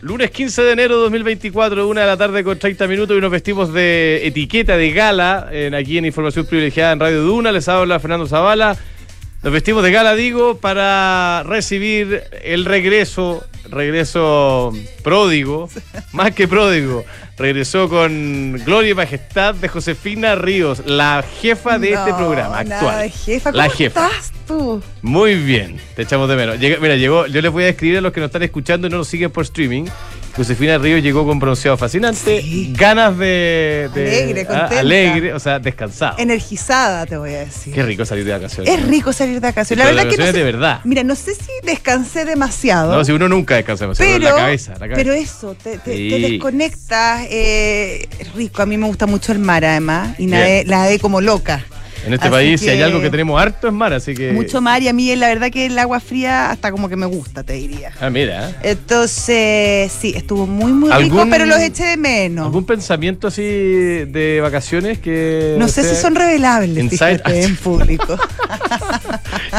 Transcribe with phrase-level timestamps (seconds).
[0.00, 3.30] Lunes 15 de enero de 2024, una de la tarde con 30 minutos y nos
[3.30, 7.52] vestimos de etiqueta de gala en, aquí en Información Privilegiada en Radio Duna.
[7.52, 8.76] Les habla Fernando Zavala.
[9.42, 14.72] Nos vestimos de gala, digo, para recibir el regreso, regreso
[15.04, 15.68] pródigo,
[16.12, 17.04] más que pródigo.
[17.38, 23.02] Regresó con gloria y majestad de Josefina Ríos, la jefa de este programa actual.
[23.02, 23.52] de jefa.
[23.52, 24.06] La ¿Cómo jefa.
[24.08, 24.82] estás tú?
[25.02, 26.58] Muy bien, te echamos de menos.
[26.58, 28.90] Llega- mira, llegó, yo les voy a escribir a los que nos están escuchando y
[28.90, 29.84] no nos siguen por streaming.
[30.36, 32.72] Josefina Ríos llegó con bronceado fascinante, Sí.
[32.76, 34.78] ganas de, de- Alegre, ah, contenta.
[34.80, 36.16] alegre, o sea, descansado.
[36.18, 37.72] Energizada, te voy a decir.
[37.72, 38.72] Qué rico salir de vacaciones.
[38.72, 39.84] Es rico salir de vacaciones.
[39.84, 40.80] La de verdad que no sé- de verdad.
[40.84, 42.94] Mira, no sé si descansé demasiado.
[42.94, 44.94] No, si uno nunca descansa demasiado, pero, la cabeza, la cabeza.
[44.96, 46.10] pero eso, te, te- Sí.
[46.10, 47.26] te desconectas.
[47.30, 48.60] eh, es rico.
[48.62, 50.18] A mí me gusta mucho el mar, además.
[50.18, 51.64] Y nadé, nadé como loca.
[52.06, 54.32] En este así país, si hay algo que tenemos harto es mar, así que.
[54.32, 54.80] Mucho mar.
[54.82, 57.54] Y a mí, la verdad, que el agua fría hasta como que me gusta, te
[57.54, 57.92] diría.
[58.00, 58.52] Ah, mira.
[58.62, 62.46] Entonces, sí, estuvo muy, muy rico, ¿Algún- pero los eché de menos.
[62.46, 65.56] ¿Algún pensamiento así de vacaciones que.
[65.58, 68.16] No sé si son revelables, Inside- fíjate, en público.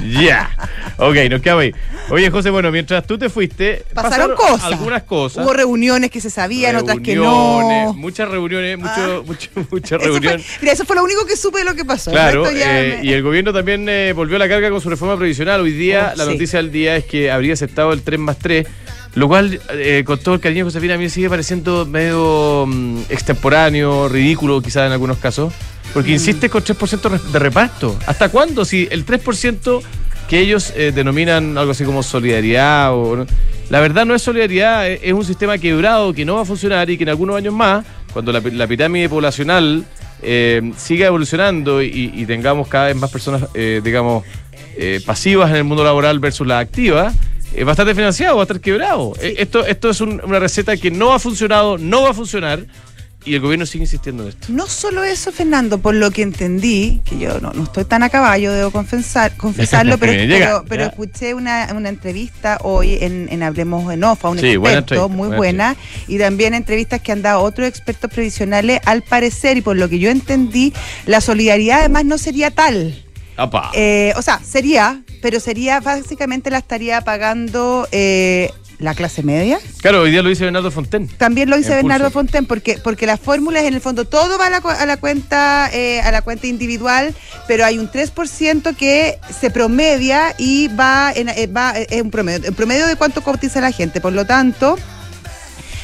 [0.09, 0.49] Ya.
[0.97, 1.73] Ok, nos quedamos ahí.
[2.09, 3.83] Oye, José, bueno, mientras tú te fuiste.
[3.93, 4.63] Pasaron cosas.
[4.63, 5.43] Algunas cosas.
[5.45, 7.93] Hubo reuniones que se sabían, otras que Reuniones, no.
[7.93, 9.21] Muchas reuniones, mucho, Ah.
[9.25, 10.43] mucho, mucha Eso fue, reunión.
[10.61, 12.11] mira, eso fue lo único que supe de lo que pasó.
[12.11, 15.17] Claro, eh, me- y el gobierno también eh, volvió a la carga con su reforma
[15.17, 15.61] previsional.
[15.61, 16.31] Hoy día, Oh, la sí.
[16.31, 18.65] noticia del día es que habría aceptado el 3 más 3,
[19.17, 22.65] lo cual, eh, con todo el cariño de Josefina, a mí me sigue pareciendo medio
[22.67, 25.89] mm, extemporáneo, ridículo quizás en algunos casos, Mm.
[25.93, 27.97] porque insiste con 3% re- de reparto.
[28.05, 28.65] ¿Hasta cuándo?
[28.65, 29.81] Si el 3%
[30.27, 33.15] que ellos eh, denominan algo así como solidaridad o...
[33.15, 33.25] ¿no?
[33.69, 36.89] La verdad no es solidaridad, es es un sistema quebrado que no va a funcionar
[36.89, 39.85] y que en algunos años más, cuando la, la pirámide poblacional
[40.21, 44.23] eh, siga evolucionando y, y tengamos cada vez más personas, eh, digamos,
[44.77, 47.13] eh, pasivas en el mundo laboral versus las activas,
[47.57, 49.13] eh, va a estar desfinanciado, va a estar quebrado.
[49.21, 52.65] Eh, esto, esto es un- una receta que no ha funcionado, no va a funcionar
[53.25, 54.47] y el gobierno sigue insistiendo en esto.
[54.49, 58.09] No solo eso, Fernando, por lo que entendí, que yo no, no estoy tan a
[58.09, 60.87] caballo, debo confesar, confesarlo, pero, Llega, pero, pero ya.
[60.89, 65.05] escuché una, una entrevista hoy en, en Hablemos en Off a un Sí, buena experto,
[65.07, 65.37] entrevista, muy buena
[65.73, 65.75] buena,
[66.07, 69.99] y también entrevistas que han dado otros expertos previsionales, al parecer, y por lo que
[69.99, 70.71] yo entendí,
[71.05, 73.03] la solidaridad además no sería tal.
[73.73, 79.59] Eh, o sea, sería, pero sería básicamente la estaría pagando eh, la clase media.
[79.81, 81.07] claro, hoy día lo dice Bernardo Fonten.
[81.07, 82.11] También lo dice En Bernardo.
[82.11, 84.97] Fonten porque porque la fórmula es en el fondo todo va a la, a la
[84.97, 87.15] cuenta eh, a la cuenta individual,
[87.47, 92.11] pero hay un 3% que se promedia y va en eh, va eh, es un
[92.11, 94.77] promedio, el promedio de cuánto cotiza la gente, por lo tanto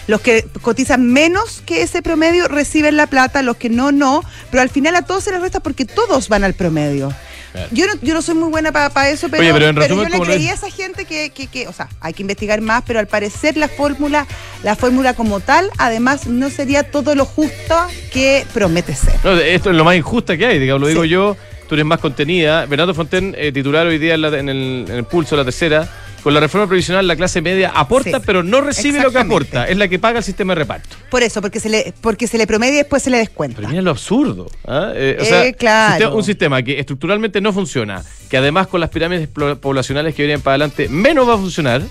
[0.05, 4.21] los que cotizan menos que ese promedio reciben la plata, los que no, no,
[4.51, 7.13] pero al final a todos se les resta porque todos van al promedio.
[7.53, 7.69] Claro.
[7.71, 10.03] Yo no, yo no soy muy buena para eso, pero, Oye, pero en pero resumen,
[10.05, 12.13] yo le como lo creí es- a esa gente que, que, que, o sea, hay
[12.13, 14.25] que investigar más, pero al parecer la fórmula,
[14.63, 17.75] la fórmula como tal, además no sería todo lo justo
[18.11, 19.13] que promete ser.
[19.23, 21.37] No, esto es lo más injusta que hay, digamos, lo digo yo,
[21.69, 22.65] tú eres más contenida.
[22.65, 25.87] Bernardo Fonten, eh, titular hoy día en, la- en el, en el pulso, la tercera,
[26.23, 29.67] con la reforma previsional la clase media aporta, Sí, pero no recibe lo que aporta,
[29.67, 30.95] es la que paga el sistema de reparto.
[31.11, 33.57] Por eso, porque se le, porque se le promedia y después se le descuenta.
[33.57, 34.49] Pero mira lo absurdo.
[34.65, 34.91] ¿ah?
[34.95, 36.15] Eh, o Eh, sea, claro.
[36.15, 40.55] un sistema que estructuralmente no funciona, que además con las pirámides poblacionales que vienen para
[40.55, 41.81] adelante menos va a funcionar.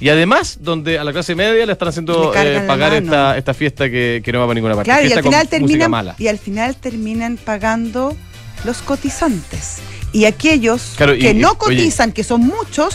[0.00, 3.52] Y además, donde a la clase media le están haciendo Le eh, pagar esta, esta
[3.52, 4.88] fiesta que, que no va para ninguna parte.
[4.90, 6.14] Claro, y al final terminan mala.
[6.18, 8.16] y al final terminan pagando
[8.64, 9.78] los cotizantes.
[10.12, 11.58] Y aquellos Claro, que y- no oye.
[11.58, 12.94] cotizan, que son muchos,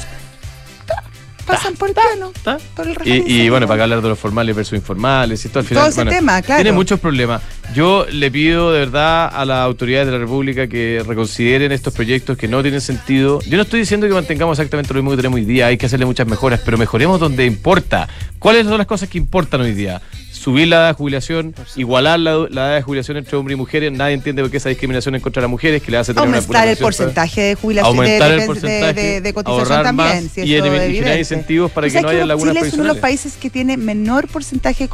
[1.46, 2.32] pasan por el plano.
[2.76, 3.68] Por el Y, y bueno, ¿no?
[3.68, 5.84] para hablar de los formales versus informales, y esto al final.
[5.84, 6.62] Todo ese bueno, tema, claro.
[6.62, 7.42] Tiene muchos problemas.
[7.74, 12.38] Yo le pido de verdad a las autoridades de la República que reconsideren estos proyectos
[12.38, 13.40] que no tienen sentido.
[13.42, 15.86] Yo no estoy diciendo que mantengamos exactamente lo mismo que tenemos hoy día, hay que
[15.86, 18.08] hacerle muchas mejoras, pero mejoremos donde importa.
[18.40, 20.02] ¿Cuáles son las cosas que importan hoy día?
[20.44, 23.92] Subir la edad de jubilación, igualar la, la edad de jubilación entre hombres y mujeres.
[23.94, 26.28] Nadie entiende por qué esa discriminación en contra de las mujeres, que le hace tener
[26.28, 29.34] una- Aumentar una el porcentaje de jubilación, de, aumentar de- el de- porcentaje, de, de
[29.34, 30.30] cotización ahorrar también.
[30.30, 31.20] si y eso elim- es y generar evidente.
[31.20, 33.78] incentivos para ¿Tú que no haya lagunas Chile es uno de los países que tiene
[33.78, 34.90] menor porcentaje de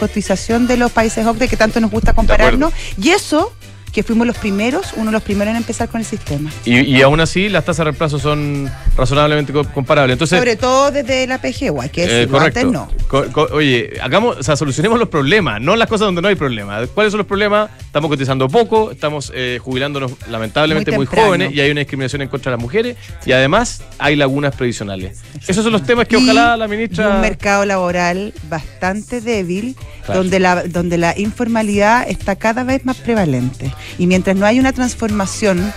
[0.00, 2.72] cotización de los países OCDE que tanto nos gusta compararnos.
[3.02, 3.52] Y eso
[3.96, 6.50] que fuimos los primeros, uno de los primeros en empezar con el sistema.
[6.66, 10.12] Y, y aún así, las tasas de reemplazo son razonablemente co- comparables.
[10.16, 12.60] Entonces, Sobre todo desde la PGU, hay que eh, decirlo, correcto.
[12.60, 12.88] antes no.
[13.08, 16.34] Co- co- oye, hagamos, o sea, solucionemos los problemas, no las cosas donde no hay
[16.34, 16.88] problemas.
[16.94, 17.70] ¿Cuáles son los problemas?
[17.96, 22.50] Estamos cotizando poco, estamos eh, jubilándonos lamentablemente Muy jóvenes y hay una discriminación en contra
[22.50, 25.20] de las mujeres y además hay lagunas previsionales.
[25.48, 27.08] Esos son los temas que Y- ojalá la ministra...
[27.08, 30.20] un mercado laboral bastante débil, Claro.
[30.20, 33.72] donde, la, donde la informalidad está cada vez más prevalente.
[33.96, 35.72] Y mientras no hay una transformación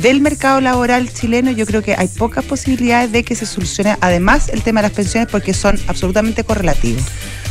[0.00, 4.48] del mercado laboral chileno, yo creo que hay pocas posibilidades de que se solucione además
[4.48, 7.02] el tema de las pensiones porque son absolutamente correlativos.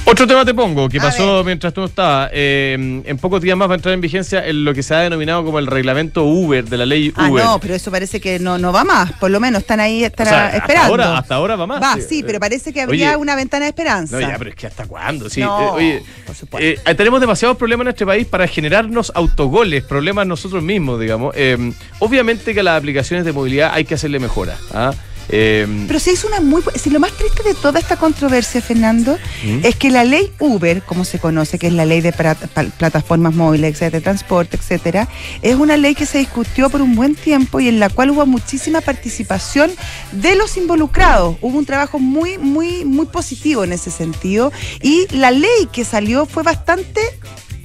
[0.10, 2.30] Otro tema te pongo, que pasó mientras tú no estabas.
[2.32, 5.00] Eh, en pocos días más va a entrar en vigencia en lo que se ha
[5.00, 7.44] denominado como el reglamento Uber, de la ley ah, Uber.
[7.44, 9.12] no, pero eso parece que no, no va más.
[9.20, 10.64] Por lo menos están ahí están esperando.
[10.64, 11.82] Hasta ahora, hasta ahora va más.
[11.84, 14.18] Va, sí, pero parece que habría una ventana de esperanza.
[14.18, 15.30] No, ya, pero es que ¿hasta cuándo?
[15.30, 16.90] Sí, no, oye, por supuesto.
[16.90, 21.36] Eh, tenemos demasiados problemas en este país para generarnos autogoles, problemas nosotros mismos, digamos.
[21.36, 24.56] Eh, obviamente que a las aplicaciones de movilidad hay que hacerle mejora.
[24.74, 24.94] ¿ah?
[25.30, 26.64] Em, Pero si es una muy.
[26.76, 29.60] Si lo más triste de toda esta controversia, Fernando, ¿Mm?
[29.64, 33.72] es que la ley Uber, como se conoce, que es la ley de plataformas móviles,
[33.72, 35.08] etcétera, de transporte, etcétera,
[35.42, 38.26] es una ley que se discutió por un buen tiempo y en la cual hubo
[38.26, 39.72] muchísima participación
[40.12, 41.38] de los involucrados.
[41.42, 44.52] Hubo un trabajo muy, muy, muy positivo en ese sentido.
[44.82, 47.02] Y la ley que salió fue bastante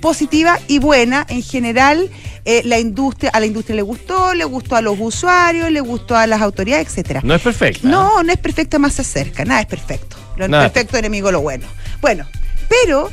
[0.02, 2.10] positiva y buena en general
[2.44, 6.14] eh, la industria, a la industria le gustó, le gustó a los usuarios, le gustó
[6.14, 7.20] a las autoridades, etcétera.
[7.24, 7.88] No es perfecto.
[7.88, 10.16] No, no es perfecta, más se acerca, nada es perfecto.
[10.36, 11.66] Lo perfecto enemigo lo bueno.
[12.02, 12.26] Bueno,
[12.68, 13.10] pero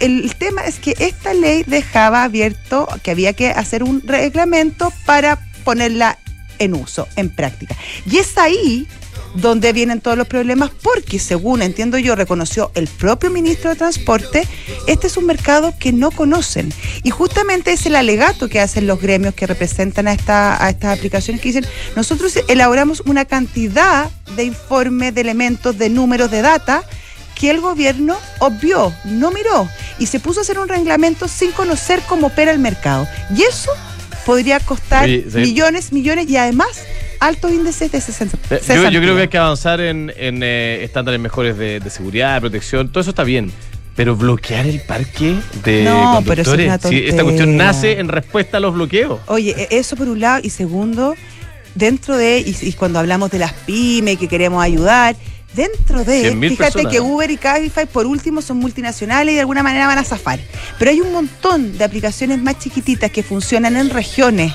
[0.00, 5.38] el tema es que esta ley dejaba abierto que había que hacer un reglamento para
[5.64, 6.18] ponerla
[6.58, 7.76] en uso, en práctica.
[8.10, 8.86] Y es ahí
[9.34, 14.46] donde vienen todos los problemas, porque según entiendo yo, reconoció el propio ministro de Transporte,
[14.86, 16.72] este es un mercado que no conocen.
[17.02, 20.96] Y justamente es el alegato que hacen los gremios que representan a, esta, a estas
[20.96, 26.82] aplicaciones que dicen, nosotros elaboramos una cantidad de informes, de elementos, de números, de data,
[27.38, 29.68] que el gobierno obvió, no miró,
[29.98, 33.06] y se puso a hacer un reglamento sin conocer cómo opera el mercado.
[33.36, 33.70] Y eso
[34.24, 36.68] podría costar millones, millones, y además
[37.20, 38.38] altos índices de 60.
[38.50, 43.00] Eh, yo, creo que hay que avanzar en, eh, estándares mejores de, seguridad, protección, todo
[43.00, 43.52] eso está bien.
[43.94, 49.20] Pero bloquear el parque de no, conductores, esta cuestión nace en respuesta a los bloqueos.
[49.26, 51.14] Oye, e, eso por un lado, y segundo,
[51.74, 55.16] dentro de, y, y cuando hablamos de las pymes que queremos ayudar,
[55.56, 59.86] Dentro de, fíjate que Uber y Cabify por último son multinacionales y de alguna manera
[59.86, 60.38] van a zafar.
[60.78, 64.52] Pero hay un montón de aplicaciones más chiquititas que funcionan en regiones.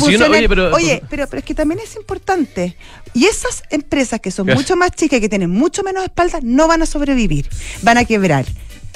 [0.00, 2.74] oye, pero, oye pero, es que también es importante.
[3.12, 6.66] Y esas empresas que son mucho más chicas y que tienen mucho menos espaldas no
[6.66, 7.46] van a sobrevivir,
[7.82, 8.46] van a quebrar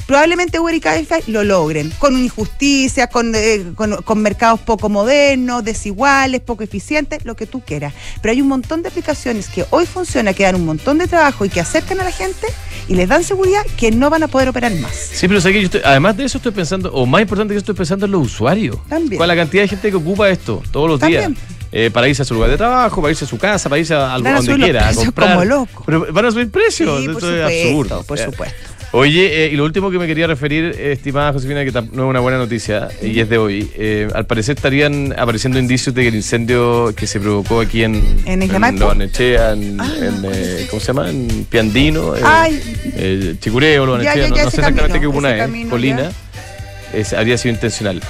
[0.07, 6.41] probablemente Uber y Cabify lo logren, con injusticia, eh, con, con, mercados poco modernos, desiguales,
[6.41, 7.93] poco eficientes, lo que tú quieras.
[8.21, 11.45] Pero hay un montón de aplicaciones que hoy funcionan, que dan un montón de trabajo
[11.45, 12.47] y que acercan a la gente
[12.89, 14.95] y les dan seguridad que no van a poder operar más.
[14.95, 18.07] Sí, pero yo estoy, además de eso estoy pensando, o más importante que estoy pensando
[18.07, 18.77] en los usuarios.
[18.89, 19.19] También.
[19.19, 21.31] Con la cantidad de gente que ocupa esto todos los días.
[21.77, 23.93] Eh, para irse a su lugar de trabajo, para irse a su casa, para irse
[23.93, 25.31] a, donde quiera, a comprar.
[25.31, 25.83] Como loco.
[25.85, 27.01] Pero van a subir precios.
[27.01, 28.05] Sí, por es absurdo.
[28.05, 28.74] Por supuesto.
[28.97, 32.21] Oye, eh, y lo último que me quería referir, estimada Josefina, que no es una
[32.21, 33.69] buena noticia y es de hoy.
[33.75, 37.97] Eh, al parecer estarían apareciendo indicios de que el incendio que se provocó aquí en,
[38.25, 41.11] en, en Loanechea, en, ah, eh, ¿cómo se llama?
[41.11, 46.13] En Piandino, eh, Chicureo, Loanechea, no, no, sé exactamente qué comuna es, Colina,
[47.17, 48.01] habría sido intencional.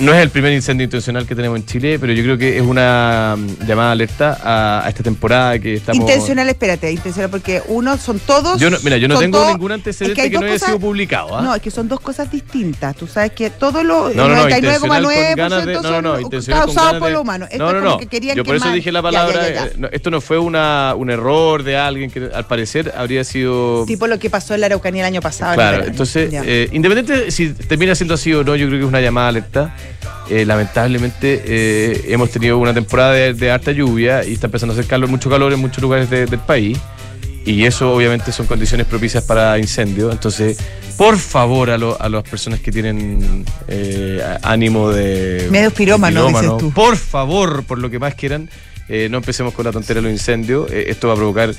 [0.00, 2.62] No es el primer incendio intencional que tenemos en Chile, pero yo creo que es
[2.62, 6.00] una mm, llamada alerta a, esta temporada que estamos.
[6.00, 8.58] Intencional, espérate, intencional, porque uno son todos.
[8.58, 11.36] Yo mira, yo no tengo ningún antecedente que, no haya sido publicado.
[11.36, 11.42] ¿ah?
[11.42, 12.96] No, es que son dos cosas distintas.
[12.96, 14.08] Tú sabes que todo lo.
[14.14, 17.46] No, no, 99,9% no, no, no, intencional causado por lo humano.
[17.58, 18.00] no, no, no.
[18.34, 19.48] yo por eso dije la palabra.
[19.48, 23.84] Eh, esto no fue una, un error de alguien que al parecer habría sido.
[23.84, 25.54] Tipo lo que pasó en la Araucanía el año pasado.
[25.54, 29.00] Claro, entonces, eh, independiente si termina siendo así o no, yo creo que es una
[29.00, 29.74] llamada alerta.
[30.28, 34.88] Eh, lamentablemente eh, hemos tenido una temporada de, harta lluvia y está empezando a hacer
[34.88, 36.78] calor, mucho calor en muchos lugares del país.
[37.44, 40.12] Y eso obviamente son condiciones propicias para incendios.
[40.12, 40.58] Entonces,
[40.96, 45.48] por favor a, a las personas que tienen eh, ánimo de...
[45.50, 46.70] Medio pirómano, dices tú.
[46.70, 48.48] Por favor, por lo que más quieran,
[48.88, 50.70] no empecemos con la tontería de los incendios.
[50.70, 51.54] esto va a provocar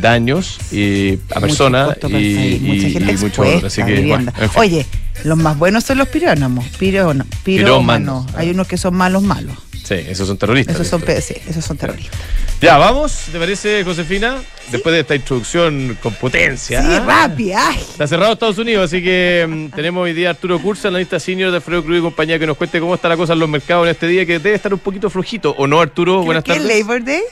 [0.00, 4.18] daños y a personas y, mucha gente mucho Así que,
[4.56, 4.86] Oye,
[5.24, 8.26] los más buenos son los pirónomos, pirómanos.
[8.34, 9.56] Hay unos que son malos, malos.
[9.84, 10.76] Sí, esos son terroristas.
[10.76, 12.18] Esos son, sí, esos son terroristas.
[12.60, 14.36] Ya, vamos, ¿te parece, Josefina?
[14.70, 16.80] Después de esta introducción con potencia.
[16.80, 17.72] Sí, rápida.
[17.74, 21.60] Está cerrado Estados Unidos, así que mm, tenemos hoy día Arturo Cursa, analista senior de
[21.60, 23.90] Fredo Cruz y compañía, que nos cuente cómo está la cosa en los mercados en
[23.90, 25.52] este día, que debe estar un poquito flojito.
[25.58, 26.22] ¿O no, Arturo?
[26.22, 26.62] Buenas tardes.
[26.62, 27.22] ¿Qué Labor Day?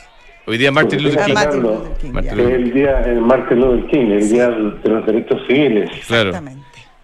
[0.47, 1.35] Hoy día Martin Luther King.
[1.35, 2.13] Martin Luther King.
[2.39, 5.91] el día el Martin Luther King, el día de los derechos civiles.
[6.07, 6.33] Claro.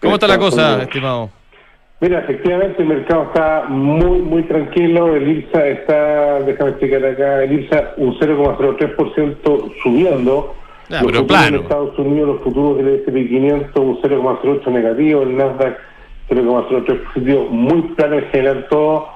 [0.00, 1.30] ¿Cómo está la cosa, estimado?
[2.00, 5.16] Mira, efectivamente el mercado está muy, muy tranquilo.
[5.16, 10.54] El IRSA está, déjame explicar acá, el IRSA un 0,03% subiendo.
[10.90, 11.56] Ah, pero plano.
[11.56, 15.78] En Estados Unidos los futuros del S&P 500 un 0,08 negativo, el Nasdaq
[16.28, 19.08] 0,03 positivo, muy plano en general todo.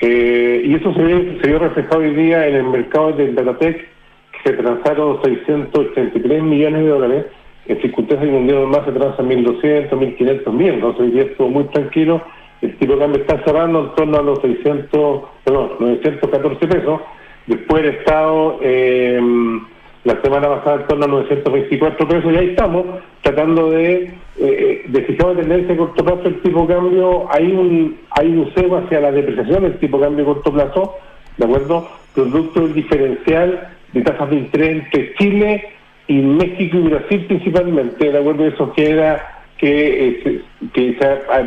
[0.00, 4.50] Eh, y eso se, se vio reflejado hoy día en el mercado del Datatec, que
[4.50, 7.26] se transaron 683 millones de dólares,
[7.66, 11.48] en circunstancias que un día más se transan 1.200, 1.500 millones, entonces hoy día estuvo
[11.48, 12.22] muy tranquilo,
[12.60, 17.00] el tipo de cambio está cerrando en torno a los 600, perdón, 914 pesos,
[17.46, 18.58] después el Estado...
[18.62, 19.20] Eh,
[20.04, 22.84] la semana pasada en torno a 924 pesos y ahí estamos
[23.22, 27.98] tratando de, eh, de fijar tendencia a corto plazo el tipo de cambio, hay un,
[28.10, 30.94] hay un cebo hacia la depreciación del tipo de cambio a corto plazo,
[31.38, 31.88] ¿de acuerdo?
[32.14, 35.64] Producto del diferencial de tasas de interés entre Chile
[36.06, 38.46] y México y Brasil principalmente, ¿de acuerdo?
[38.46, 40.42] Eso queda que, eh,
[40.74, 40.98] que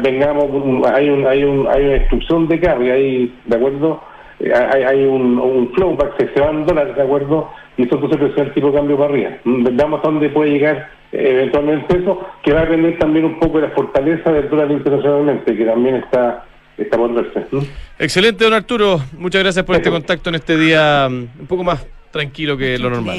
[0.02, 0.46] vengamos,
[0.92, 4.02] hay, un, hay, un, hay una instrucción de carga ahí, ¿de acuerdo?
[4.40, 7.50] Eh, hay, hay un, un flowback que se van dólares, ¿de acuerdo?
[7.78, 9.38] y eso entonces presiona el tipo de cambio para arriba.
[9.46, 13.60] Veamos a dónde puede llegar eh, eventualmente eso, que va a depender también un poco
[13.60, 16.44] de la fortaleza del dólar internacionalmente, que también está,
[16.78, 17.46] está por verse.
[18.00, 19.00] Excelente, don Arturo.
[19.18, 22.90] Muchas gracias por este contacto en este día mm, un poco más tranquilo que lo
[22.90, 23.16] normal.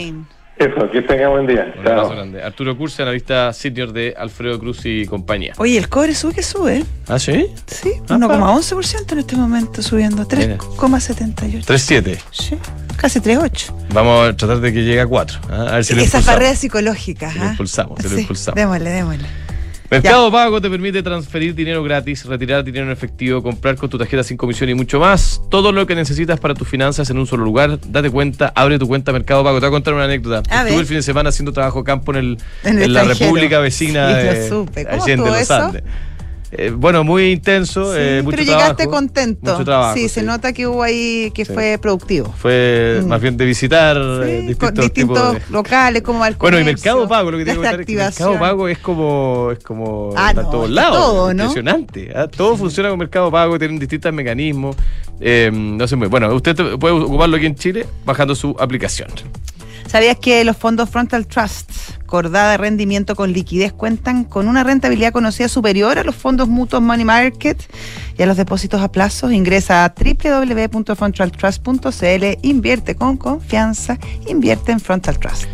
[0.58, 1.72] Eso, que tenga buen día.
[1.78, 2.42] Un abrazo grande.
[2.42, 5.54] Arturo Curse, analista senior de Alfredo Cruz y compañía.
[5.58, 6.84] Oye, el cobre sube que sube.
[7.06, 7.46] ¿Ah, sí?
[7.66, 11.64] Sí, 1,11% en este momento subiendo, 3,78.
[11.64, 12.18] 3,7.
[12.32, 12.58] Sí,
[12.96, 13.72] casi 3,8.
[13.94, 15.38] Vamos a tratar de que llegue a 4.
[15.50, 15.66] ¿ah?
[15.68, 17.34] A ver si Esas barreras psicológicas.
[17.34, 17.50] Si lo ¿ah?
[17.50, 18.56] impulsamos, si lo impulsamos.
[18.56, 19.47] Démosle, démosle.
[19.90, 24.22] Mercado Pago te permite transferir dinero gratis, retirar dinero en efectivo, comprar con tu tarjeta
[24.22, 25.40] sin comisión y mucho más.
[25.50, 27.78] Todo lo que necesitas para tus finanzas en un solo lugar.
[27.86, 29.56] Date cuenta, abre tu cuenta Mercado Pago.
[29.56, 30.42] Te voy a contar una anécdota.
[30.66, 34.48] Estuve el fin de semana haciendo trabajo campo en, el, en, la República vecina de
[34.48, 35.82] ¿Cómo los Andes.
[36.50, 39.52] Eh, bueno, muy intenso, eh, mucho pero llegaste contento.
[39.52, 42.32] Mucho trabajo, sí, se nota que hubo ahí que fue productivo.
[42.36, 43.06] Fue mm.
[43.06, 47.38] más bien de visitar eh, distintos, distintos locales, como al Bueno, y Mercado Pago, lo
[47.38, 50.96] que tengo que contar Mercado Pago es como, es como ah, a todos lados.
[50.96, 52.12] Todo, Impresionante.
[52.14, 52.28] ¿ah?
[52.28, 54.74] Todo funciona con Mercado Pago, tienen distintos mecanismos.
[55.20, 56.34] No sé muy bueno.
[56.34, 59.08] Usted puede ocuparlo aquí en Chile bajando su aplicación.
[59.88, 61.70] ¿Sabías que los fondos Frontal Trust,
[62.04, 66.82] cordada de rendimiento con liquidez, cuentan con una rentabilidad conocida superior a los fondos mutuos
[66.82, 67.58] Money Market
[68.18, 69.32] y a los depósitos a plazos?
[69.32, 75.48] Ingresa a www.frontaltrust.cl, invierte con confianza, invierte en Frontal Trust.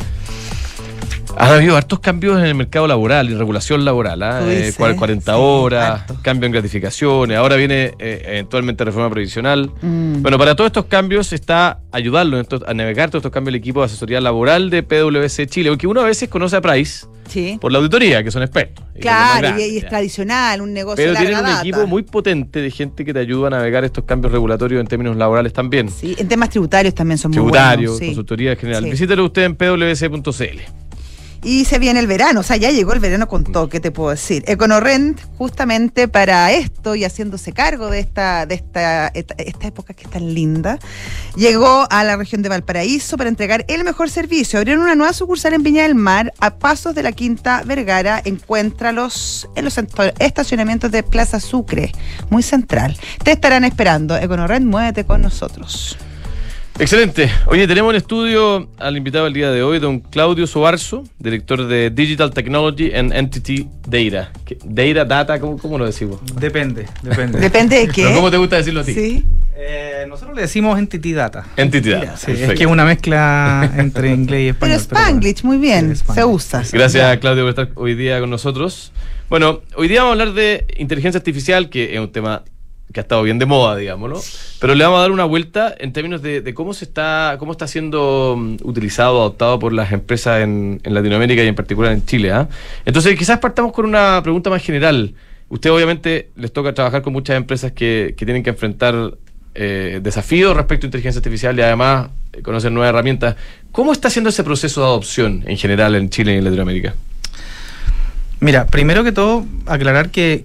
[1.37, 4.41] Ha habido hartos cambios en el mercado laboral y regulación laboral, ¿ah?
[4.47, 9.71] eh, 40 horas, cambio en gratificaciones, ahora viene eh, eventualmente reforma previsional.
[9.83, 10.23] Mm.
[10.23, 13.87] Bueno, para todos estos cambios está ayudarlo a navegar todos estos cambios el equipo de
[13.87, 17.07] asesoría laboral de PwC Chile, porque uno a veces conoce a Price
[17.61, 18.85] por la auditoría, que son expertos.
[19.01, 23.13] Claro, y, es tradicional, un negocio Pero tienen un equipo muy potente de gente que
[23.13, 25.91] te ayuda a navegar estos cambios regulatorios en términos laborales también.
[25.91, 27.57] Sí, en temas tributarios también son muy buenos.
[27.57, 28.85] Tributarios, consultoría general.
[28.85, 30.84] Visítelo usted en pwc.cl.
[31.45, 33.91] Y se viene el verano, o sea, ya llegó el verano con todo, ¿qué te
[33.91, 34.43] puedo decir?
[34.47, 40.11] Econorrent, justamente para esto y haciéndose cargo de esta, de esta, esta, época que es
[40.11, 40.79] tan linda,
[41.37, 44.59] llegó a la región de Valparaíso para entregar el mejor servicio.
[44.59, 48.23] Abrieron una nueva sucursal en Viña del Mar, a pasos de la Quinta Vergara.
[48.25, 49.79] Encuéntralos en los
[50.19, 51.93] estacionamientos de Plaza Sucre,
[52.31, 52.97] muy central.
[53.23, 54.17] Te estarán esperando.
[54.17, 55.99] Econorrent, muévete con nosotros.
[56.79, 57.31] Excelente.
[57.47, 61.91] Oye, tenemos en estudio al invitado del día de hoy, don Claudio Sobarzo, director de
[61.91, 64.33] Digital Technology and Entity Data.
[64.65, 66.19] Data, data, ¿cómo, lo decimos?
[66.35, 67.39] Depende, depende.
[67.39, 68.13] ¿Depende de qué?
[68.13, 68.93] ¿Cómo te gusta decirlo a ti?
[68.93, 69.25] Sí.
[69.57, 71.47] Eh, nosotros le decimos Entity Data.
[71.57, 72.17] Entity Data.
[72.17, 74.81] Sí, es que es una mezcla entre inglés y español.
[74.85, 76.65] Pero Spanglish, muy bien, se usa.
[76.73, 78.93] Gracias, Claudio, por estar hoy día con nosotros.
[79.31, 82.43] Bueno, hoy día vamos a hablar de inteligencia artificial, que es un tema
[82.95, 84.23] que ha estado bien de moda, digámoslo.
[84.61, 87.67] Pero le vamos a dar una vuelta en términos de, cómo se está, cómo está
[87.67, 92.31] siendo mm, utilizado, adoptado por las empresas en, Latinoamérica y en particular en Chile.
[92.31, 92.49] ¿ah?
[92.87, 95.13] Entonces, quizás partamos con una pregunta más general.
[95.49, 99.15] Usted obviamente les toca trabajar con muchas empresas que, tienen que enfrentar
[99.57, 103.35] eh, desafíos respecto a inteligencia artificial y además eh, conocer nuevas herramientas.
[103.73, 106.95] ¿Cómo está siendo ese proceso de adopción en general en Chile y en Latinoamérica?
[108.45, 110.45] Mira, primero que todo, aclarar que,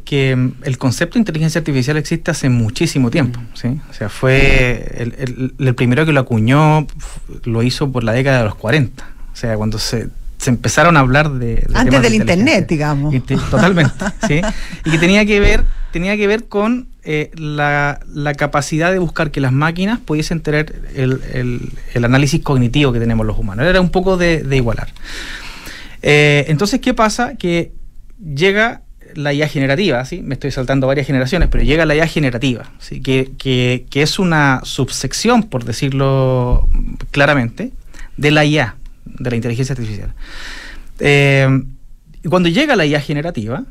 [0.63, 3.41] el concepto de inteligencia artificial existe hace muchísimo tiempo.
[3.55, 3.77] ¿sí?
[3.89, 5.11] O sea, fue
[5.57, 6.87] el, primero que lo acuñó,
[7.43, 9.03] lo hizo por la década de los 40.
[9.03, 10.07] O sea, cuando se,
[10.45, 11.67] empezaron a hablar de...
[11.73, 13.13] Antes del Internet, digamos.
[13.51, 14.39] totalmente, ¿sí?
[14.85, 17.99] Y que tenía que ver, tenía que ver con eh, la,
[18.37, 21.69] capacidad de buscar que las máquinas pudiesen tener el,
[22.01, 23.65] análisis cognitivo que tenemos los humanos.
[23.65, 24.87] Era un poco de, igualar.
[26.01, 27.35] Eh, entonces, ¿qué pasa?
[27.35, 27.77] Que
[28.19, 28.81] llega
[29.15, 30.21] la IA generativa, ¿sí?
[30.21, 33.01] me estoy saltando varias generaciones, pero llega la IA generativa, ¿sí?
[33.01, 36.67] que, que, es una subsección, por decirlo
[37.11, 37.71] claramente,
[38.17, 40.13] de la IA, de la inteligencia artificial.
[40.99, 41.47] Eh,
[42.29, 43.63] cuando llega la IA generativa,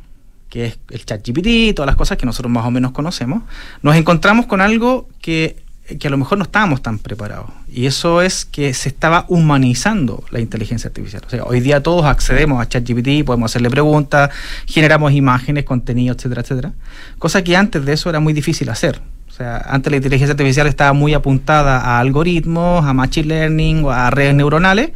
[0.48, 3.42] que es el chat GPT, todas las cosas que nosotros más o menos conocemos,
[3.82, 5.56] nos encontramos con algo que,
[5.96, 7.46] que a lo mejor no estábamos tan preparados.
[7.72, 11.22] Y eso es que se estaba humanizando la inteligencia artificial.
[11.26, 14.30] O sea, hoy día todos accedemos a ChatGPT, podemos hacerle preguntas,
[14.66, 16.72] generamos imágenes, contenido, etcétera, etcétera.
[17.18, 19.00] Cosa que antes de eso era muy difícil hacer.
[19.28, 23.90] O sea, antes la inteligencia artificial estaba muy apuntada a algoritmos, a machine learning o
[23.90, 24.90] a redes neuronales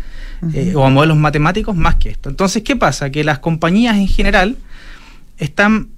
[0.53, 2.29] eh, o a modelos matemáticos más que esto.
[2.29, 3.11] Entonces, ¿qué pasa?
[3.11, 4.57] Que las compañías en general
[5.39, 5.89] están,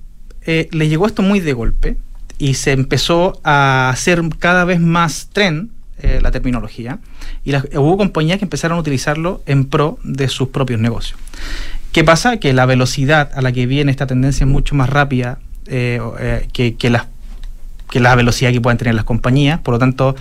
[0.43, 1.97] eh, le llegó esto muy de golpe
[2.39, 6.99] y se empezó a hacer cada vez más tren eh, la terminología
[7.45, 11.19] y hubo compañías que empezaron a utilizarlo en pro de sus propios negocios.
[11.93, 12.39] ¿Qué pasa?
[12.39, 16.01] Que la velocidad a la que viene esta tendencia es mucho más rápida eh,
[16.53, 16.99] que, que,
[17.91, 20.17] que la velocidad que pueden tener las compañías, por lo tanto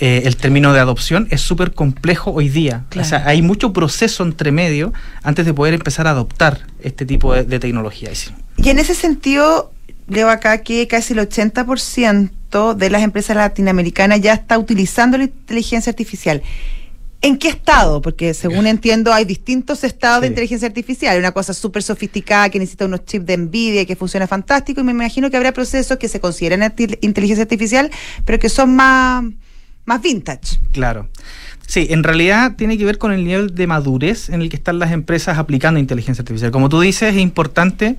[0.00, 2.84] eh, el término de adopción es súper complejo hoy día.
[2.96, 4.92] O sea, hay mucho proceso entre medio
[5.24, 8.10] antes de poder empezar a adoptar este tipo de, tecnología.
[8.56, 9.72] Y en ese sentido,
[10.08, 15.90] leo acá que casi el 80% de las empresas latinoamericanas ya está utilizando la inteligencia
[15.90, 16.42] artificial.
[17.20, 18.00] ¿En qué estado?
[18.00, 21.18] Porque según entiendo hay distintos estados de inteligencia artificial.
[21.18, 24.92] Una cosa súper sofisticada que necesita unos chips de NVIDIA que funciona fantástico y me
[24.92, 27.90] imagino que habrá procesos que se consideran inteligencia artificial,
[28.24, 29.24] pero que son más
[29.84, 30.58] más vintage.
[30.72, 31.08] Claro.
[31.66, 34.78] Sí, en realidad tiene que ver con el nivel de madurez en el que están
[34.78, 36.50] las empresas aplicando inteligencia artificial.
[36.50, 37.96] Como tú dices, es importante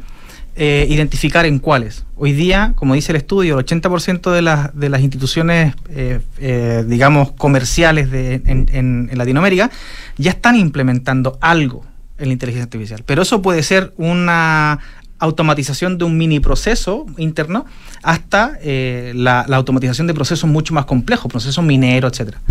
[0.61, 2.03] eh, identificar en cuáles.
[2.17, 6.83] Hoy día, como dice el estudio, el 80% de las, de las instituciones, eh, eh,
[6.85, 9.71] digamos, comerciales de, en, Latinoamérica
[10.17, 11.85] ya están implementando algo
[12.17, 13.03] en la inteligencia artificial.
[13.05, 14.79] Pero eso puede ser una
[15.19, 17.65] automatización de un mini proceso interno
[18.03, 22.41] hasta la, automatización de procesos mucho más complejos, procesos mineros, etcétera.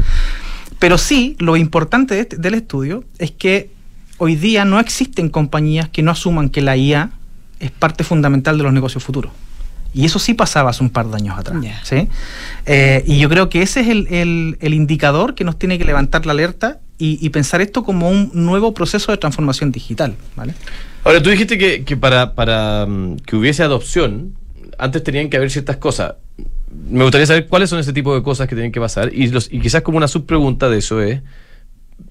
[0.78, 3.70] Pero sí, lo importante este, del estudio es que
[4.16, 7.10] hoy día no existen compañías que no asuman que la IA
[7.60, 9.32] es parte fundamental de los negocios futuros.
[9.94, 11.58] Y eso sí pasaba hace un par de años atrás.
[11.82, 12.08] ¿sí?
[12.66, 16.32] Eh, y yo creo que ese es el, indicador que nos tiene que levantar la
[16.32, 20.14] alerta y, y, pensar esto como un nuevo proceso de transformación digital.
[20.36, 20.54] ¿vale?
[21.04, 24.34] Ahora, tú dijiste que, para, para mm, que hubiese adopción,
[24.78, 26.16] antes tenían que haber ciertas cosas.
[26.90, 29.10] Me gustaría saber cuáles son ese tipo de cosas que tienen que pasar.
[29.14, 31.22] Y, los, y quizás como una subpregunta de eso es,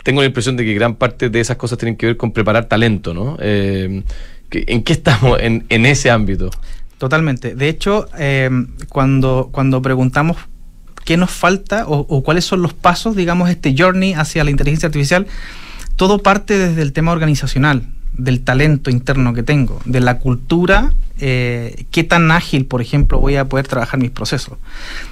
[0.04, 2.66] tengo la impresión de que gran parte de esas cosas tienen que ver con preparar
[2.66, 3.38] talento, ¿no?
[3.40, 4.04] Eh,
[4.52, 6.50] ¿En qué estamos en, ese ámbito?
[6.98, 7.56] Totalmente.
[7.56, 8.50] De hecho, eh,
[8.90, 10.38] cuando, cuando preguntamos
[11.06, 14.88] qué nos falta o, o, cuáles son los pasos, digamos, este journey hacia la inteligencia
[14.88, 15.28] artificial,
[15.96, 21.86] todo parte desde el tema organizacional del talento interno que tengo, de la cultura, eh,
[21.92, 24.58] qué tan ágil, por ejemplo, voy a poder trabajar mis procesos.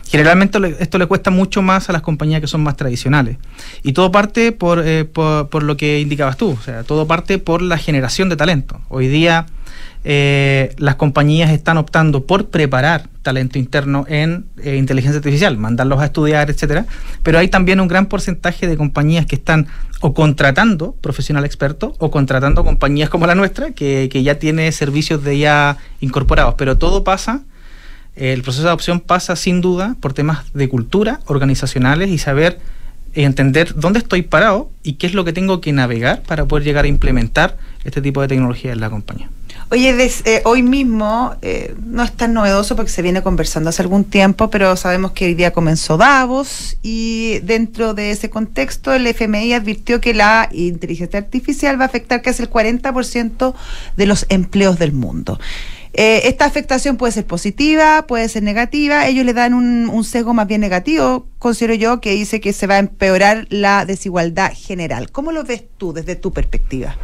[0.07, 3.37] Generalmente esto le cuesta mucho más a las compañías que son más tradicionales.
[3.83, 7.39] Y todo parte por, eh, por, por lo que indicabas tú, o sea, todo parte
[7.39, 8.79] por la generación de talento.
[8.89, 9.47] Hoy día
[10.07, 16.05] eh, las compañías están optando por preparar talento interno en eh, inteligencia artificial, mandarlos a
[16.05, 16.85] estudiar, etcétera.
[17.23, 19.67] Pero hay también un gran porcentaje de compañías que están
[20.01, 25.39] o contratando profesional experto o contratando compañías como la nuestra que, ya tiene servicios de
[25.39, 26.53] ya incorporados.
[26.55, 27.41] Pero todo pasa,
[28.15, 32.59] el proceso de adopción pasa sin duda por temas de cultura, organizacionales y saber
[33.15, 36.85] entender dónde estoy parado y qué es lo que tengo que navegar para poder llegar
[36.85, 39.29] a implementar este tipo de tecnología en la compañía.
[39.71, 44.03] Oye, eh, hoy mismo eh, no es tan novedoso porque se viene conversando hace algún
[44.03, 49.53] tiempo, pero sabemos que hoy día comenzó Davos y dentro de ese contexto el FMI
[49.53, 53.55] advirtió que la inteligencia artificial va a afectar casi el 40%
[53.97, 55.39] de los empleos del mundo.
[55.93, 59.07] Eh, esta afectación puede ser positiva, puede ser negativa.
[59.07, 62.67] Ellos le dan un, un sesgo más bien negativo, considero yo, que dice que se
[62.67, 65.09] va a empeorar la desigualdad general.
[65.11, 66.97] ¿Cómo lo ves tú desde tu perspectiva?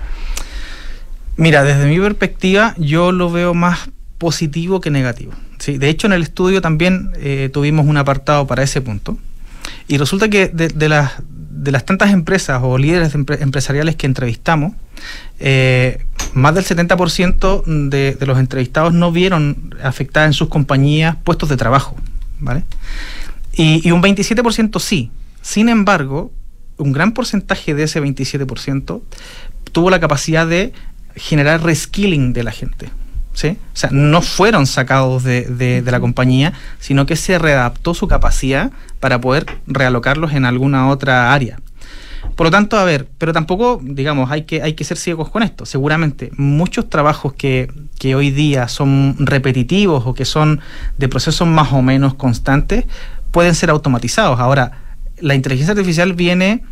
[1.38, 5.34] Mira, desde mi perspectiva, yo lo veo más positivo que negativo.
[5.60, 9.18] Sí, de hecho, en el estudio también eh, tuvimos un apartado para ese punto.
[9.88, 14.74] Y resulta que de, las, de las tantas empresas o líderes empresariales que entrevistamos,
[15.40, 21.50] eh, más del 70% de, de los entrevistados no vieron afectadas en sus compañías puestos
[21.50, 21.96] de trabajo.
[22.40, 22.64] ¿vale?
[23.54, 25.12] Y, y un 27% sí.
[25.42, 26.32] Sin embargo,
[26.78, 29.02] un gran porcentaje de ese 27%
[29.72, 30.74] tuvo la capacidad de
[31.16, 32.90] generar reskilling de la gente.
[33.34, 33.58] ¿sí?
[33.74, 38.72] O sea, no fueron sacados de, de, la compañía, sino que se readaptó su capacidad
[39.00, 41.60] para poder realocarlos en alguna otra área.
[42.36, 45.44] Por lo tanto, a ver, pero tampoco, digamos, hay que, hay que ser ciegos con
[45.44, 45.66] esto.
[45.66, 50.62] Seguramente muchos trabajos que, que hoy día son repetitivos o que son
[50.98, 52.86] de procesos más o menos constantes
[53.32, 54.40] pueden ser automatizados.
[54.40, 56.64] Ahora, la inteligencia artificial viene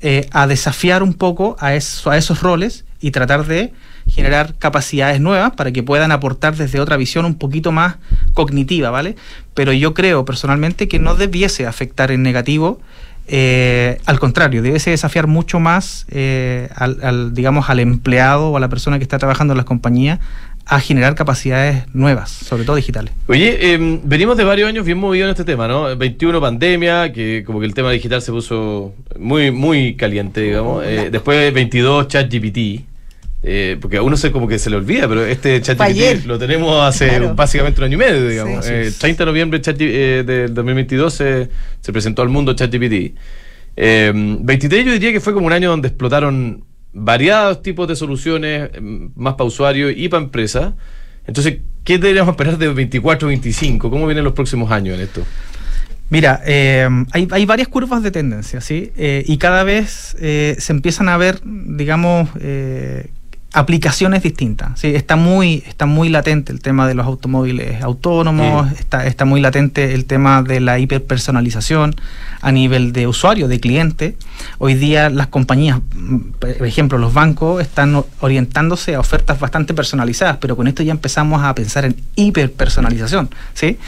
[0.00, 3.72] eh, a desafiar un poco a, eso, a esos roles y tratar de
[4.06, 7.96] generar capacidades nuevas para que puedan aportar desde otra visión un poquito más
[8.34, 9.16] cognitiva, ¿vale?
[9.54, 12.80] Pero yo creo personalmente que no debiese afectar en negativo
[13.30, 18.68] eh, al contrario, debiese desafiar mucho más eh, al, digamos, al empleado o a la
[18.68, 20.18] persona que está trabajando en las compañías
[20.64, 23.12] a generar capacidades nuevas, sobre todo digitales.
[23.26, 25.94] Oye, em, venimos de varios años bien movidos en este tema, ¿no?
[25.96, 30.84] 21 pandemia, que como que el tema digital se puso muy, muy caliente, digamos.
[30.86, 32.87] Eh, después 22 chat GPT.
[33.42, 36.82] Eh, porque a uno se como que se le olvida, pero este ChatGPT lo tenemos
[36.82, 38.66] hace básicamente un año y medio, digamos.
[38.66, 41.48] 30 de noviembre de del 2022 se,
[41.80, 43.16] se, presentó al mundo ChatGPT.
[43.76, 49.06] 23 yo diría que fue como un año donde explotaron variados tipos de soluciones, mm,
[49.16, 50.74] más para usuarios y para empresas.
[51.26, 53.90] Entonces, ¿qué deberíamos esperar de 24 25?
[53.90, 55.24] ¿Cómo vienen los próximos años en esto?
[56.10, 58.92] Mira, eh, hay, hay, varias curvas de tendencia, ¿sí?
[58.96, 62.30] Eh, y cada vez eh, se empiezan a ver, digamos,
[63.52, 64.78] aplicaciones distintas.
[64.78, 64.94] ¿sí?
[64.94, 69.94] Está, muy, está muy latente el tema de los automóviles autónomos, está, está muy latente
[69.94, 71.96] el tema de la hiperpersonalización
[72.40, 74.16] a nivel de usuario, de cliente.
[74.58, 75.80] Hoy día las compañías,
[76.38, 81.42] por ejemplo los bancos, están orientándose a ofertas bastante personalizadas, pero con esto ya empezamos
[81.42, 83.30] a pensar en hiperpersonalización.
[83.54, 83.78] ¿sí?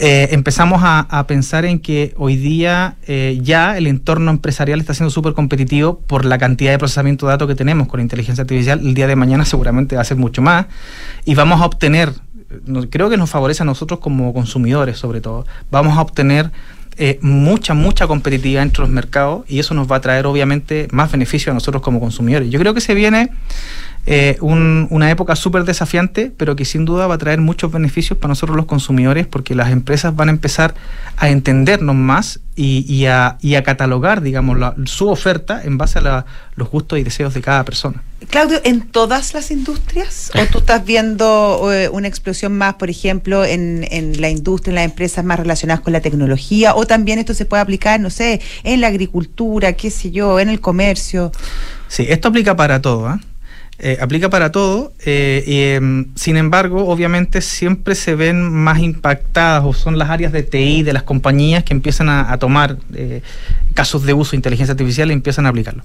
[0.00, 5.10] Eh, empezamos a, pensar en que hoy día eh, ya el entorno empresarial está siendo
[5.10, 8.78] súper competitivo por la cantidad de procesamiento de datos que tenemos con inteligencia artificial.
[8.78, 10.66] El día de mañana seguramente va a ser mucho más
[11.24, 12.12] y vamos a obtener,
[12.90, 16.52] creo que nos favorece a nosotros como consumidores sobre todo, vamos a obtener
[16.96, 21.10] eh, mucha, mucha competitividad entre los mercados y eso nos va a traer obviamente más
[21.10, 22.50] beneficio a nosotros como consumidores.
[22.50, 23.30] Yo creo que se viene
[24.06, 28.30] eh, una época súper desafiante, pero que sin duda va a traer muchos beneficios para
[28.30, 30.74] nosotros los consumidores, porque las empresas van a empezar
[31.18, 36.24] a entendernos más y, a, catalogar, digamos, su oferta en base a
[36.56, 38.02] los gustos y deseos de cada persona.
[38.30, 40.32] Claudio, ¿en todas las industrias?
[40.34, 44.74] ¿O tú estás viendo eh, una explosión más, por ejemplo, en, en, la industria, en
[44.76, 46.74] las empresas más relacionadas con la tecnología?
[46.74, 50.48] ¿O también esto se puede aplicar, no sé, en la agricultura, qué sé yo, en
[50.48, 51.30] el comercio?
[51.86, 53.14] Sí, esto aplica para todo.
[53.14, 53.18] ¿eh?
[53.80, 59.62] Eh, aplica para todo, eh, y, em, sin embargo, obviamente siempre se ven más impactadas
[59.64, 63.22] o son las áreas de TI de las compañías que empiezan a, tomar eh,
[63.74, 65.84] casos de uso de inteligencia artificial y empiezan a aplicarlo.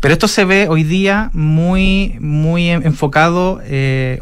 [0.00, 3.60] Pero esto se ve hoy día muy, muy enfocado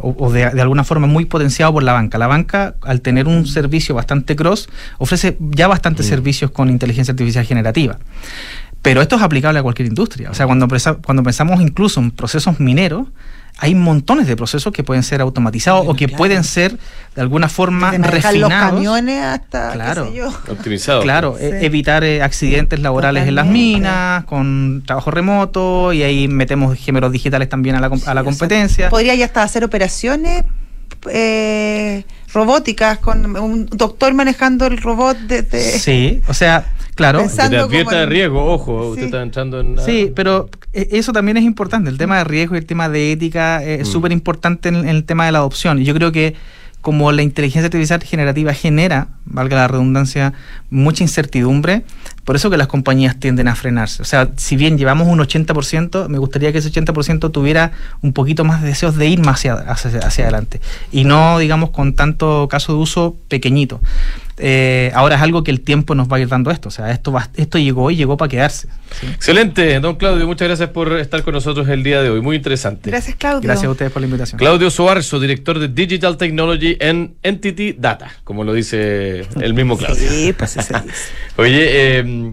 [0.01, 2.19] o, de, alguna forma muy potenciado por la banca.
[2.19, 4.69] La banca, al tener un servicio bastante cross,
[4.99, 7.99] ofrece ya bastantes servicios con inteligencia artificial generativa.
[8.83, 10.31] Pero esto es aplicable a cualquier industria.
[10.31, 10.69] O sea, cuando,
[11.05, 13.09] cuando pensamos incluso en procesos mineros,
[13.61, 16.79] hay montones de procesos que pueden ser automatizados o que pueden ser
[17.17, 18.39] de alguna forma refinados.
[18.39, 20.13] los camiones hasta claro,
[20.49, 21.03] optimizados.
[21.03, 26.79] Claro, e evitar eh, accidentes laborales en las minas con trabajo remoto y ahí metemos
[26.79, 28.91] géneros digitales también a la, a la competencia.
[28.91, 30.45] podría ya hasta hacer operaciones
[31.11, 36.65] eh, robóticas con un doctor manejando el robot desde Sí, o sea,
[36.99, 37.25] Claro.
[37.29, 39.79] te advierta de riesgo, ojo, usted está entrando en...
[39.79, 41.91] Sí, pero eh, eso también es importante.
[41.91, 43.93] El tema de riesgo y el tema de ética es mm.
[43.93, 45.81] súper importante en, el tema de la adopción.
[45.81, 46.35] Y yo creo que
[46.81, 50.33] como la inteligencia artificial generativa genera, valga la redundancia,
[50.71, 51.85] mucha incertidumbre,
[52.25, 54.03] por eso que las compañías tienden a frenarse.
[54.03, 57.71] O sea, si bien llevamos un 80%, me gustaría que ese 80% tuviera
[58.03, 60.61] un poquito más de deseos de ir más hacia, hacia adelante.
[60.91, 63.81] Y no, digamos, con tanto caso de uso pequeñito.
[64.39, 66.69] Eh, ahora es algo que el tiempo nos va a ir dando esto.
[66.69, 68.69] O sea, esto, esto llegó y llegó para quedarse.
[69.15, 70.27] Excelente, don Claudio.
[70.27, 72.21] Muchas gracias por estar con nosotros el día de hoy.
[72.21, 72.91] Muy interesante.
[72.91, 73.43] Gracias, Claudio.
[73.43, 74.39] Gracias a ustedes por la invitación.
[74.39, 80.09] Claudio Suarzo, director de Digital Technology en Entity Data, como lo dice el mismo Claudio.
[80.09, 80.57] Sí, pues.
[81.37, 82.33] Oye, eh,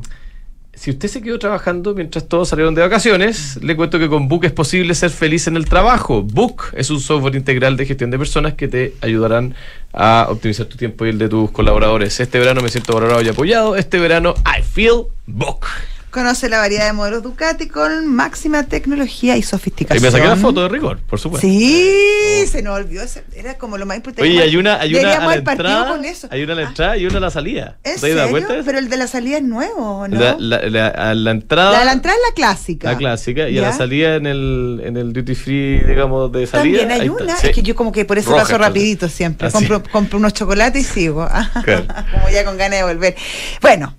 [0.76, 4.46] si usted se quedó trabajando mientras todos salieron de vacaciones, le cuento que con Book
[4.46, 6.22] es posible ser feliz en el trabajo.
[6.22, 9.56] Book es un software integral de gestión de personas que te ayudarán
[9.94, 12.20] a optimizar tu tiempo y el de tus colaboradores.
[12.20, 13.76] Este verano me siento valorado y apoyado.
[13.76, 15.66] Este verano I feel Book.
[16.16, 20.02] Conoce la variedad de modelos Ducati con máxima tecnología y sofisticación.
[20.02, 21.46] Y me saqué la foto de rigor, por supuesto.
[21.46, 23.04] Sí, se nos olvidó.
[23.36, 24.22] Era como lo más importante.
[24.22, 26.00] Oye, hay una, hay una a la entrada.
[26.30, 26.68] Hay una a la ah.
[26.70, 27.80] entrada y una a la salida.
[27.84, 28.56] ¿En ¿Te das cuenta?
[28.64, 30.18] Pero el de la salida es nuevo, ¿no?
[30.18, 31.80] La, la, a la entrada.
[31.80, 32.92] La, la entrada es la clásica.
[32.92, 33.50] La clásica.
[33.50, 36.80] Y a la salida en el, en el duty free, digamos, de salida.
[36.80, 37.36] También hay una.
[37.36, 39.52] Es que yo como que por eso paso rapidito siempre.
[39.52, 41.28] Compro, compro, unos chocolates y sigo.
[41.54, 43.16] como ya con ganas de volver.
[43.62, 43.98] Bueno.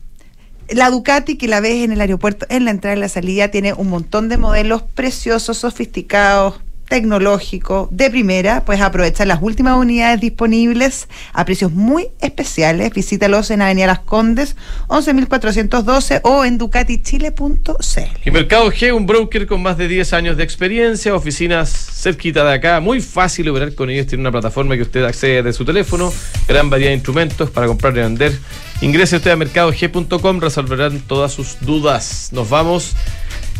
[0.70, 3.72] La Ducati que la ves en el aeropuerto, en la entrada y la salida, tiene
[3.72, 11.09] un montón de modelos preciosos, sofisticados, tecnológico, de primera, puedes aprovechar las últimas unidades disponibles
[11.33, 12.92] a precios muy especiales.
[12.92, 14.57] Visítalos en Avenida Las Condes,
[14.88, 18.00] 11.412 o en ducatichile.cl.
[18.24, 22.55] Y Mercado G, un broker con más de 10 años de experiencia, oficinas cerquita de
[22.55, 26.12] acá, muy fácil operar con ellos, tiene una plataforma que usted accede de su teléfono,
[26.46, 28.33] gran variedad de instrumentos para comprar y vender.
[28.80, 32.28] Ingrese usted a mercadog.com, resolverán todas sus dudas.
[32.32, 32.92] Nos vamos.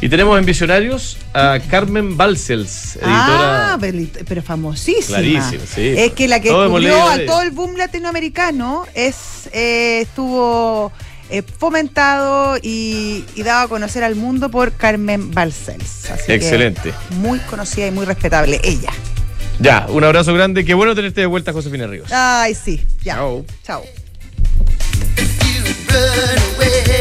[0.01, 3.73] Y tenemos en Visionarios a Carmen Balcells, editora.
[3.73, 3.99] Ah, pero,
[4.29, 5.19] pero famosísima.
[5.19, 5.95] Clarísimo, sí.
[5.97, 10.93] Es que la que cubrió leído a todo el boom latinoamericano es eh, estuvo
[11.31, 15.31] eh, fomentado y, y dado a conocer al mundo por Carmen.
[15.37, 15.73] Así
[16.27, 16.93] que Excelente.
[17.21, 18.93] muy conocida y muy respetable ella.
[19.59, 20.67] Ya, un abrazo grande.
[20.67, 22.13] Qué bueno tenerte de vuelta, Josefina Ríos.
[22.13, 22.85] Ay, sí.
[23.03, 23.15] Ya.
[23.15, 23.47] Chao.
[23.65, 23.83] Chao.
[25.97, 26.96] Run away.